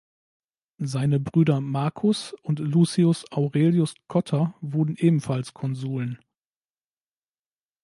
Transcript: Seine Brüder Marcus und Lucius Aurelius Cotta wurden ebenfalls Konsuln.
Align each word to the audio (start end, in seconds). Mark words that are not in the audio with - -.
Seine 0.81 1.19
Brüder 1.19 1.61
Marcus 1.61 2.33
und 2.41 2.57
Lucius 2.57 3.31
Aurelius 3.31 3.93
Cotta 4.07 4.55
wurden 4.59 4.95
ebenfalls 4.95 5.53
Konsuln. 5.53 6.17